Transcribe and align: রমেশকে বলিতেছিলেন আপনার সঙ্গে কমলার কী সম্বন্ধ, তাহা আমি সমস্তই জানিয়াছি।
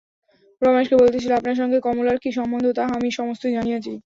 রমেশকে 0.61 0.95
বলিতেছিলেন 0.97 1.37
আপনার 1.39 1.59
সঙ্গে 1.61 1.77
কমলার 1.81 2.17
কী 2.23 2.29
সম্বন্ধ, 2.37 2.65
তাহা 2.77 2.91
আমি 2.97 3.09
সমস্তই 3.19 3.55
জানিয়াছি। 3.57 3.93